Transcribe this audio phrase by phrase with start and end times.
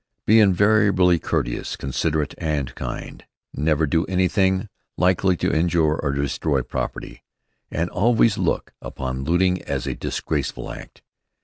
[0.25, 3.23] Be invariably courteous, considerate, and kind.
[3.53, 7.23] Never do anything likely to injure or destroy property,
[7.69, 11.03] and always look upon looting as a disgraceful act.